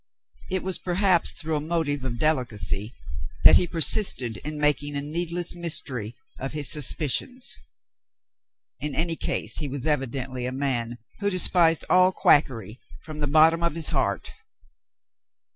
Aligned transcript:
It 0.49 0.63
was 0.63 0.79
perhaps 0.79 1.31
through 1.31 1.57
a 1.57 1.61
motive 1.61 2.03
of 2.03 2.17
delicacy 2.17 2.95
that 3.43 3.57
he 3.57 3.67
persisted 3.67 4.37
in 4.37 4.57
making 4.59 4.95
a 4.95 5.01
needless 5.03 5.53
mystery 5.53 6.15
of 6.39 6.53
his 6.53 6.71
suspicions. 6.71 7.55
In 8.79 8.95
any 8.95 9.15
case 9.15 9.57
he 9.59 9.67
was 9.67 9.85
evidently 9.85 10.47
a 10.47 10.51
man 10.51 10.97
who 11.19 11.29
despised 11.29 11.85
all 11.87 12.11
quackery 12.11 12.79
from 13.03 13.19
the 13.19 13.27
bottom 13.27 13.61
of 13.61 13.75
his 13.75 13.89
heart. 13.89 14.31